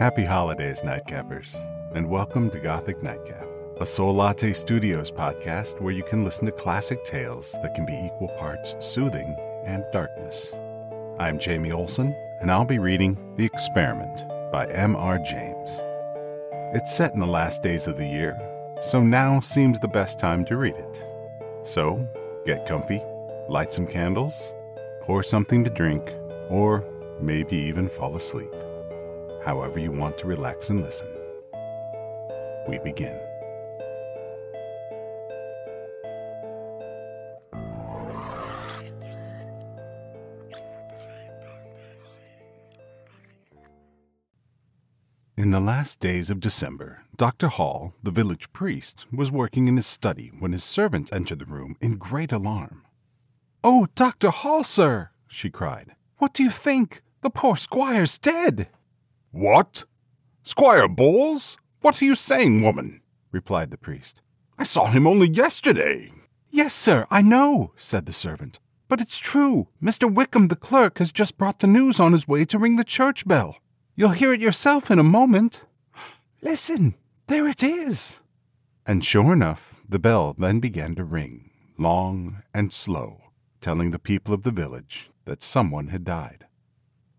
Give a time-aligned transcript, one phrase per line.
[0.00, 1.54] Happy holidays, Nightcappers,
[1.94, 3.46] and welcome to Gothic Nightcap,
[3.82, 8.28] a Soullatte Studios podcast where you can listen to classic tales that can be equal
[8.38, 9.36] parts soothing
[9.66, 10.58] and darkness.
[11.18, 15.18] I'm Jamie Olson, and I'll be reading The Experiment by M.R.
[15.18, 15.82] James.
[16.74, 18.40] It's set in the last days of the year,
[18.80, 21.04] so now seems the best time to read it.
[21.62, 22.08] So,
[22.46, 23.02] get comfy,
[23.50, 24.54] light some candles,
[25.02, 26.10] pour something to drink,
[26.48, 26.86] or
[27.20, 28.50] maybe even fall asleep.
[29.44, 31.08] However, you want to relax and listen.
[32.68, 33.18] We begin.
[45.36, 47.48] In the last days of December, Dr.
[47.48, 51.76] Hall, the village priest, was working in his study when his servant entered the room
[51.80, 52.84] in great alarm.
[53.64, 54.28] Oh, Dr.
[54.28, 55.96] Hall, sir, she cried.
[56.18, 57.00] What do you think?
[57.22, 58.68] The poor squire's dead.
[59.32, 59.84] What?
[60.42, 61.56] Squire Bowles?
[61.80, 63.00] What are you saying, woman?
[63.30, 64.20] replied the priest.
[64.58, 66.10] I saw him only yesterday.
[66.48, 68.58] Yes, sir, I know, said the servant.
[68.88, 69.68] But it's true.
[69.80, 70.12] Mr.
[70.12, 73.26] Wickham, the clerk, has just brought the news on his way to ring the church
[73.26, 73.56] bell.
[73.94, 75.64] You'll hear it yourself in a moment.
[76.42, 76.96] Listen,
[77.28, 78.22] there it is.
[78.84, 83.22] And sure enough, the bell then began to ring, long and slow,
[83.60, 86.46] telling the people of the village that someone had died.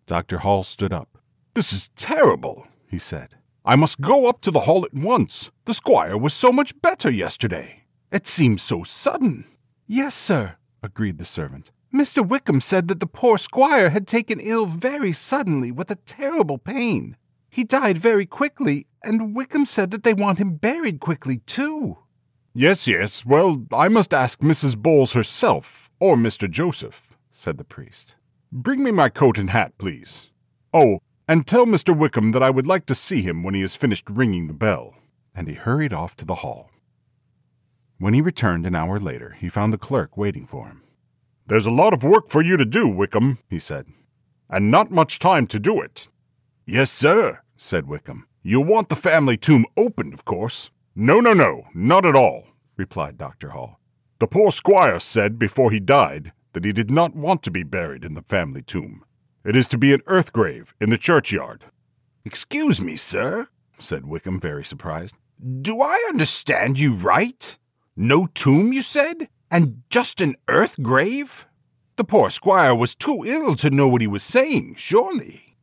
[0.08, 0.40] Dr.
[0.40, 1.20] Hall stood up.
[1.53, 3.35] This is terrible, he said.
[3.66, 5.52] I must go up to the hall at once.
[5.66, 7.83] The squire was so much better yesterday.
[8.11, 9.45] It seems so sudden.
[9.85, 11.72] Yes, sir, agreed the servant.
[11.94, 12.25] Mr.
[12.25, 17.17] Wickham said that the poor squire had taken ill very suddenly with a terrible pain.
[17.49, 21.97] He died very quickly, and Wickham said that they want him buried quickly, too.
[22.53, 23.25] Yes, yes.
[23.25, 24.77] Well, I must ask Mrs.
[24.77, 26.49] Bowles herself, or Mr.
[26.49, 28.16] Joseph, said the priest.
[28.53, 30.29] Bring me my coat and hat, please.
[30.73, 31.96] Oh, and tell Mr.
[31.96, 34.96] Wickham that I would like to see him when he has finished ringing the bell.
[35.34, 36.70] And he hurried off to the hall.
[37.98, 40.82] When he returned an hour later, he found the clerk waiting for him.
[41.48, 43.86] There's a lot of work for you to do, Wickham, he said,
[44.50, 46.09] and not much time to do it.
[46.66, 48.28] Yes, sir, said Wickham.
[48.44, 50.72] You'll want the family tomb opened, of course.
[50.96, 53.50] No, no, no, not at all, replied Dr.
[53.50, 53.80] Hall.
[54.20, 58.03] The poor squire said before he died that he did not want to be buried
[58.03, 59.03] in the family tomb.
[59.44, 61.66] It is to be an earth grave in the churchyard.
[62.24, 63.47] Excuse me, sir,
[63.79, 65.16] said Wickham, very surprised.
[65.62, 67.57] Do I understand you right?
[67.96, 69.29] No tomb, you said?
[69.50, 71.47] And just an earth grave?
[71.96, 75.58] The poor squire was too ill to know what he was saying, surely.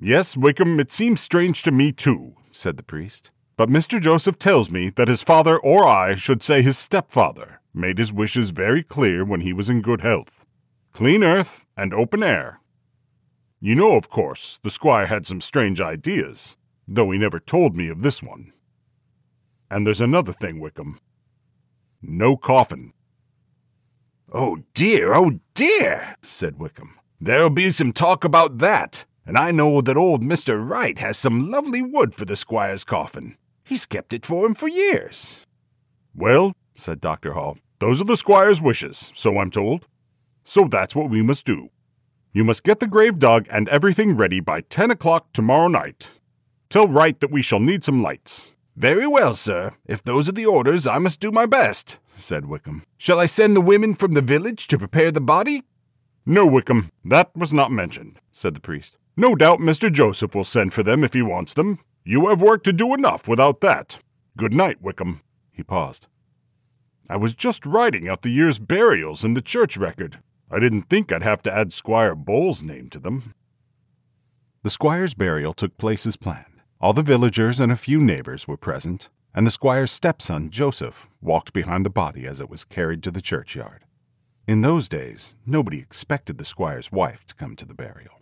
[0.00, 3.30] Yes, Wickham, it seems strange to me too, said the priest.
[3.56, 4.00] But Mr.
[4.00, 8.50] Joseph tells me that his father, or I should say his stepfather, made his wishes
[8.50, 10.46] very clear when he was in good health.
[10.92, 12.59] Clean earth and open air.
[13.62, 16.56] You know, of course, the squire had some strange ideas,
[16.88, 18.52] though he never told me of this one.
[19.70, 20.98] And there's another thing, Wickham.
[22.00, 22.94] No coffin.
[24.32, 26.98] Oh dear, oh dear, said Wickham.
[27.20, 30.66] There'll be some talk about that, and I know that old Mr.
[30.66, 33.36] Wright has some lovely wood for the squire's coffin.
[33.62, 35.46] He's kept it for him for years.
[36.14, 37.34] Well, said Dr.
[37.34, 39.86] Hall, those are the squire's wishes, so I'm told.
[40.44, 41.68] So that's what we must do.
[42.32, 46.10] You must get the grave dug and everything ready by ten o'clock tomorrow night.
[46.68, 48.54] Tell Wright that we shall need some lights.
[48.76, 49.72] Very well, sir.
[49.84, 52.84] If those are the orders, I must do my best, said Wickham.
[52.96, 55.64] Shall I send the women from the village to prepare the body?
[56.24, 58.96] No, Wickham, that was not mentioned, said the priest.
[59.16, 59.92] No doubt Mr.
[59.92, 61.80] Joseph will send for them if he wants them.
[62.04, 63.98] You have work to do enough without that.
[64.36, 65.20] Good night, Wickham.
[65.50, 66.06] He paused.
[67.08, 70.20] I was just writing out the year's burials in the church record.
[70.50, 73.34] I didn't think I'd have to add Squire Bowles' name to them.
[74.62, 76.60] The squire's burial took place as planned.
[76.80, 81.52] All the villagers and a few neighbors were present, and the squire's stepson, Joseph, walked
[81.52, 83.84] behind the body as it was carried to the churchyard.
[84.48, 88.20] In those days, nobody expected the squire's wife to come to the burial.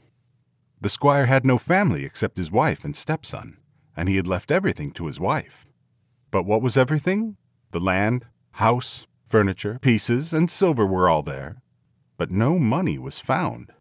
[0.81, 3.57] The squire had no family except his wife and stepson,
[3.97, 5.67] and he had left everything to his wife.
[6.31, 7.37] But what was everything?
[7.71, 11.63] The land, house, furniture, pieces, and silver were all there,
[12.19, 13.73] but no money was found.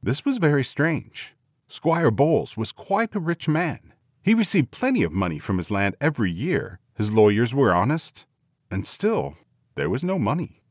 [0.00, 1.34] This was very strange.
[1.66, 3.92] Squire Bowles was quite a rich man,
[4.22, 6.78] he received plenty of money from his land every year.
[6.94, 8.24] His lawyers were honest.
[8.70, 9.36] And still,
[9.74, 10.62] there was no money.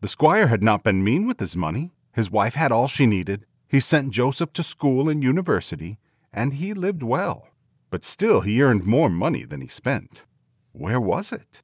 [0.00, 1.90] The squire had not been mean with his money.
[2.12, 3.46] His wife had all she needed.
[3.68, 5.98] He sent Joseph to school and university,
[6.32, 7.48] and he lived well.
[7.90, 10.24] But still, he earned more money than he spent.
[10.72, 11.62] Where was it?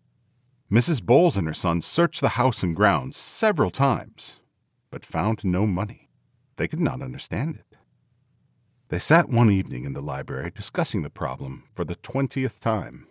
[0.70, 1.00] Mrs.
[1.02, 4.40] Bowles and her son searched the house and grounds several times,
[4.90, 6.08] but found no money.
[6.56, 7.76] They could not understand it.
[8.88, 13.08] They sat one evening in the library discussing the problem for the twentieth time.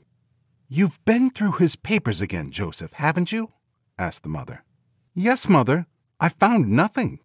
[0.67, 3.51] You've been through his papers again, Joseph, haven't you?
[3.97, 4.63] asked the mother.
[5.13, 5.85] Yes, mother.
[6.19, 7.19] I found nothing.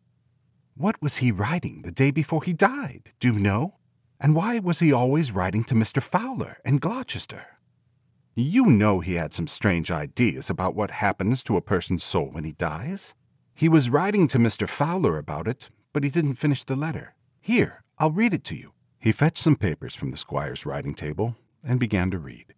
[0.75, 3.13] What was he writing the day before he died?
[3.21, 3.77] Do you know?
[4.21, 6.03] And why was he always writing to Mr.
[6.03, 7.47] Fowler in Gloucester?
[8.35, 12.45] You know he had some strange ideas about what happens to a person's soul when
[12.45, 13.15] he dies.
[13.61, 14.67] He was writing to Mr.
[14.67, 17.15] Fowler about it, but he didn't finish the letter.
[17.43, 18.73] Here, I'll read it to you.
[18.99, 22.55] He fetched some papers from the squire's writing table and began to read.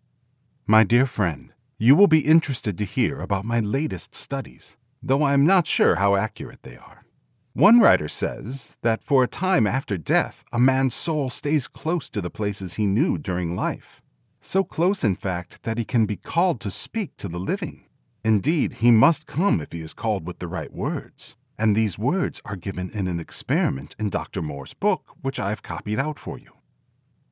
[0.65, 5.33] My dear friend, you will be interested to hear about my latest studies, though I
[5.33, 7.05] am not sure how accurate they are.
[7.53, 12.21] One writer says that for a time after death, a man's soul stays close to
[12.21, 14.01] the places he knew during life.
[14.41, 17.87] So close, in fact, that he can be called to speak to the living.
[18.25, 21.37] Indeed, he must come if he is called with the right words.
[21.59, 24.43] And these words are given in an experiment in Dr.
[24.43, 26.53] Moore's book, which I have copied out for you.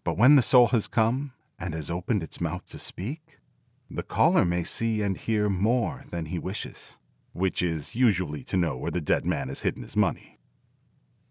[0.05, 3.39] But when the soul has come and has opened its mouth to speak,
[3.91, 6.99] the caller may see and hear more than he wishes,
[7.33, 10.39] which is usually to know where the dead man has hidden his money.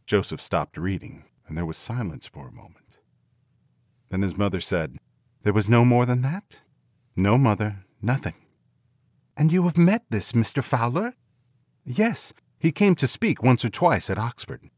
[0.06, 2.98] Joseph stopped reading, and there was silence for a moment.
[4.10, 4.98] Then his mother said,
[5.44, 6.62] There was no more than that?
[7.16, 8.34] No, mother, nothing.
[9.40, 10.62] And you have met this Mr.
[10.62, 11.14] Fowler?
[11.86, 14.70] Yes, he came to speak once or twice at Oxford.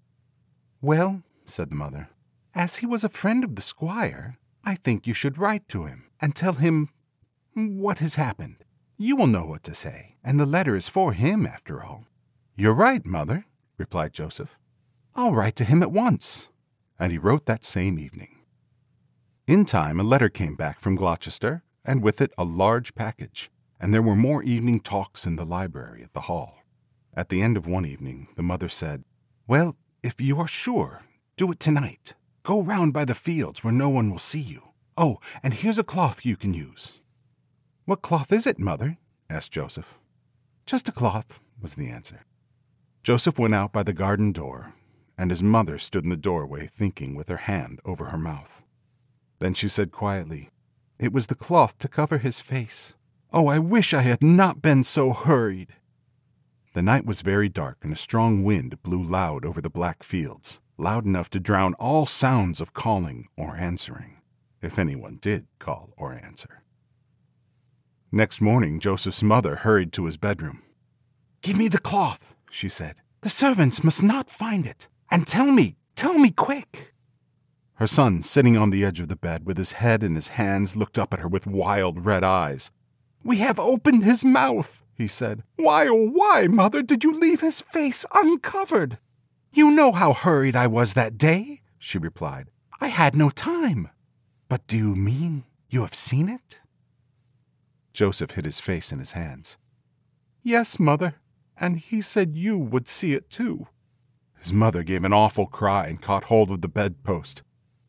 [0.79, 2.09] Well, said the mother,
[2.53, 6.11] as he was a friend of the squire, I think you should write to him
[6.21, 6.89] and tell him
[7.55, 8.57] what has happened.
[8.99, 12.05] You will know what to say, and the letter is for him, after all.
[12.55, 13.45] You're right, mother,
[13.79, 14.59] replied Joseph.
[15.15, 16.49] I'll write to him at once.
[16.99, 18.37] And he wrote that same evening.
[19.47, 23.49] In time, a letter came back from Gloucester, and with it a large package,
[23.81, 26.59] and there were more evening talks in the library at the hall.
[27.15, 29.03] At the end of one evening, the mother said,
[29.47, 31.01] Well, if you are sure,
[31.35, 32.13] do it tonight.
[32.43, 34.61] Go round by the fields where no one will see you.
[34.97, 37.01] Oh, and here's a cloth you can use.
[37.85, 38.97] What cloth is it, mother?
[39.29, 39.97] asked Joseph.
[40.67, 42.25] Just a cloth, was the answer.
[43.01, 44.73] Joseph went out by the garden door,
[45.17, 48.63] and his mother stood in the doorway thinking with her hand over her mouth.
[49.39, 50.51] Then she said quietly,
[50.99, 52.93] It was the cloth to cover his face.
[53.33, 55.69] Oh, I wish I had not been so hurried.
[56.73, 60.59] The night was very dark, and a strong wind blew loud over the black fields,
[60.77, 64.17] loud enough to drown all sounds of calling or answering,
[64.61, 66.61] if anyone did call or answer.
[68.11, 70.63] Next morning, Joseph's mother hurried to his bedroom.
[71.41, 72.97] Give me the cloth, she said.
[73.21, 74.89] The servants must not find it.
[75.09, 76.93] And tell me, tell me quick.
[77.75, 80.75] Her son, sitting on the edge of the bed with his head in his hands,
[80.75, 82.71] looked up at her with wild red eyes.
[83.23, 85.43] We have opened his mouth, he said.
[85.55, 88.97] Why, oh, why, mother, did you leave his face uncovered?
[89.53, 92.47] You know how hurried I was that day, she replied.
[92.79, 93.89] I had no time.
[94.49, 96.61] But do you mean you have seen it?
[97.93, 99.57] Joseph hid his face in his hands.
[100.43, 101.15] Yes, mother,
[101.57, 103.67] and he said you would see it too.
[104.39, 107.43] His mother gave an awful cry and caught hold of the bedpost.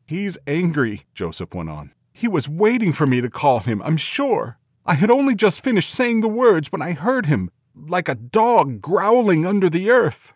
[0.06, 1.92] He's angry, Joseph went on.
[2.12, 4.58] He was waiting for me to call him, I'm sure.
[4.84, 8.80] I had only just finished saying the words when I heard him, like a dog
[8.80, 10.34] growling under the earth.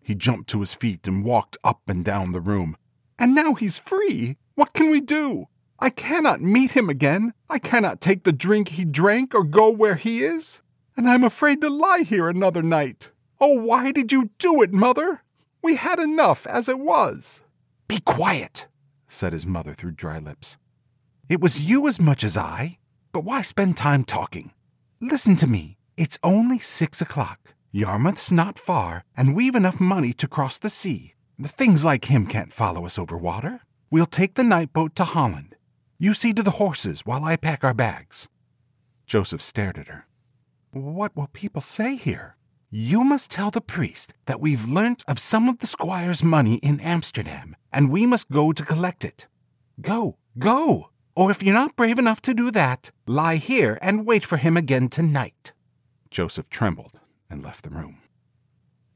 [0.00, 2.76] He jumped to his feet and walked up and down the room.
[3.18, 4.36] And now he's free.
[4.54, 5.48] What can we do?
[5.80, 7.34] I cannot meet him again.
[7.50, 10.62] I cannot take the drink he drank or go where he is.
[10.96, 13.10] And I'm afraid to lie here another night.
[13.40, 15.22] Oh, why did you do it, mother?
[15.62, 17.42] We had enough as it was.
[17.88, 18.68] Be quiet,
[19.08, 20.56] said his mother through dry lips.
[21.28, 22.78] It was you as much as I.
[23.18, 24.52] But why spend time talking?
[25.00, 25.76] Listen to me.
[25.96, 27.56] It's only six o'clock.
[27.72, 31.14] Yarmouth's not far, and we've enough money to cross the sea.
[31.36, 33.62] The things like him can't follow us over water.
[33.90, 35.56] We'll take the night boat to Holland.
[35.98, 38.28] You see to the horses while I pack our bags.
[39.04, 40.06] Joseph stared at her.
[40.70, 42.36] What will people say here?
[42.70, 46.78] You must tell the priest that we've learnt of some of the squire's money in
[46.78, 49.26] Amsterdam, and we must go to collect it.
[49.80, 50.90] Go, go!
[51.18, 54.56] Or if you're not brave enough to do that, lie here and wait for him
[54.56, 55.52] again tonight.
[56.12, 57.98] Joseph trembled and left the room.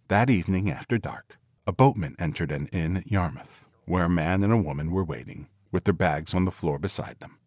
[0.06, 4.52] That evening, after dark, a boatman entered an inn at Yarmouth, where a man and
[4.52, 7.38] a woman were waiting, with their bags on the floor beside them.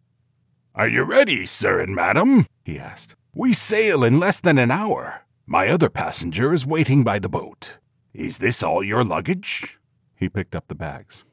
[0.75, 2.45] Are you ready, sir and madam?
[2.65, 3.15] he asked.
[3.33, 5.21] We sail in less than an hour.
[5.45, 7.79] My other passenger is waiting by the boat.
[8.13, 9.79] Is this all your luggage?
[10.17, 11.23] He picked up the bags.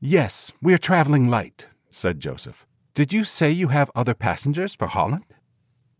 [0.00, 2.66] Yes, we are traveling light, said Joseph.
[2.92, 5.24] Did you say you have other passengers for Holland?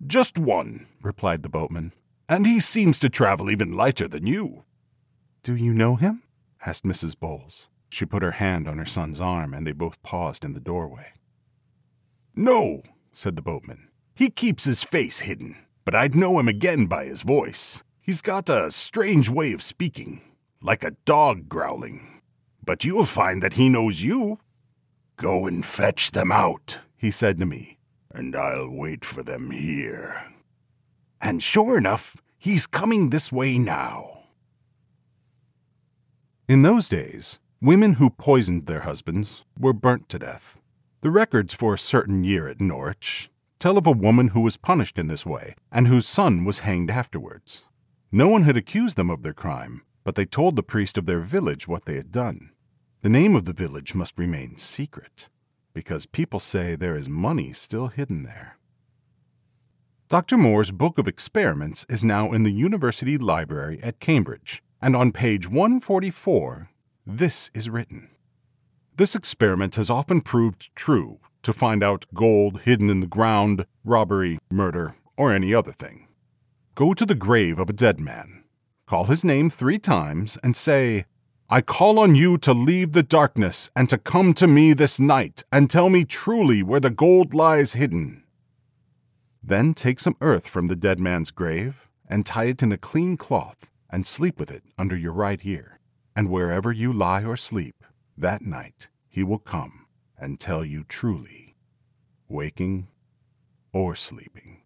[0.06, 1.92] Just one, replied the boatman,
[2.28, 4.64] and he seems to travel even lighter than you.
[5.42, 6.22] Do you know him?
[6.64, 7.18] asked Mrs.
[7.18, 7.70] Bowles.
[7.88, 11.12] She put her hand on her son's arm, and they both paused in the doorway.
[12.34, 13.88] No, said the boatman.
[14.14, 17.82] He keeps his face hidden, but I'd know him again by his voice.
[18.02, 20.20] He's got a strange way of speaking,
[20.60, 22.20] like a dog growling.
[22.62, 24.40] But you'll find that he knows you.
[25.16, 27.78] Go and fetch them out, he said to me,
[28.10, 30.32] and I'll wait for them here.
[31.20, 34.24] And sure enough, he's coming this way now.
[36.48, 40.60] In those days, women who poisoned their husbands were burnt to death.
[41.00, 44.98] The records for a certain year at Norwich tell of a woman who was punished
[44.98, 47.68] in this way and whose son was hanged afterwards.
[48.12, 51.20] No one had accused them of their crime, but they told the priest of their
[51.20, 52.50] village what they had done.
[53.06, 55.28] The name of the village must remain secret,
[55.72, 58.58] because people say there is money still hidden there.
[60.08, 60.36] Dr.
[60.36, 65.48] Moore's Book of Experiments is now in the University Library at Cambridge, and on page
[65.48, 66.68] 144,
[67.06, 68.10] this is written.
[68.96, 74.40] This experiment has often proved true to find out gold hidden in the ground, robbery,
[74.50, 76.08] murder, or any other thing.
[76.74, 78.42] Go to the grave of a dead man,
[78.84, 81.04] call his name three times, and say,
[81.48, 85.44] I call on you to leave the darkness and to come to me this night
[85.52, 88.24] and tell me truly where the gold lies hidden.
[89.44, 93.16] Then take some earth from the dead man's grave and tie it in a clean
[93.16, 95.78] cloth and sleep with it under your right ear.
[96.16, 97.76] And wherever you lie or sleep,
[98.18, 99.86] that night he will come
[100.18, 101.54] and tell you truly,
[102.28, 102.88] waking
[103.72, 104.62] or sleeping.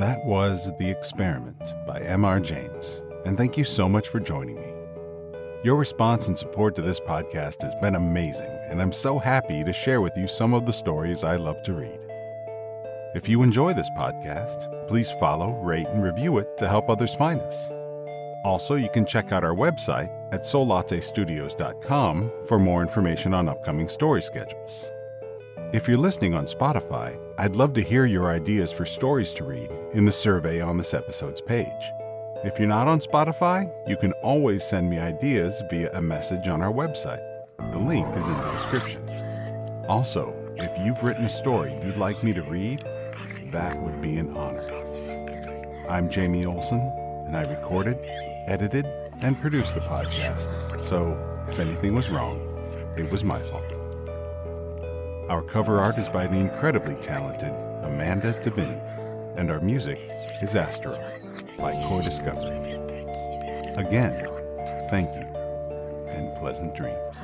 [0.00, 2.40] That was The Experiment by M.R.
[2.40, 4.72] James, and thank you so much for joining me.
[5.62, 9.74] Your response and support to this podcast has been amazing, and I'm so happy to
[9.74, 12.00] share with you some of the stories I love to read.
[13.14, 17.38] If you enjoy this podcast, please follow, rate, and review it to help others find
[17.42, 17.70] us.
[18.42, 24.22] Also, you can check out our website at soullattestudios.com for more information on upcoming story
[24.22, 24.86] schedules.
[25.74, 29.70] If you're listening on Spotify, I'd love to hear your ideas for stories to read
[29.94, 31.90] in the survey on this episode's page.
[32.44, 36.60] If you're not on Spotify, you can always send me ideas via a message on
[36.60, 37.22] our website.
[37.72, 39.08] The link is in the description.
[39.88, 42.84] Also, if you've written a story you'd like me to read,
[43.52, 45.86] that would be an honor.
[45.88, 46.92] I'm Jamie Olson,
[47.26, 47.96] and I recorded,
[48.48, 48.84] edited,
[49.22, 51.16] and produced the podcast, so
[51.48, 52.38] if anything was wrong,
[52.98, 53.69] it was my fault.
[55.30, 57.52] Our cover art is by the incredibly talented
[57.84, 60.00] Amanda DeViney, and our music
[60.42, 62.72] is Astaroth by Koi-discovery.
[63.76, 64.26] Again,
[64.90, 65.22] thank you
[66.08, 67.16] and pleasant dreams.